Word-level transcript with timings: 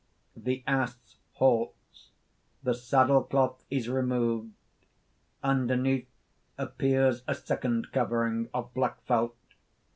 __The 0.43 0.63
ass 0.65 1.19
halts. 1.33 2.09
The 2.63 2.73
saddle 2.73 3.21
cloth 3.21 3.63
is 3.69 3.87
removed. 3.87 4.51
Underneath 5.43 6.07
appears 6.57 7.21
a 7.27 7.35
second 7.35 7.91
covering 7.91 8.49
of 8.51 8.73
black 8.73 9.03
felt. 9.03 9.35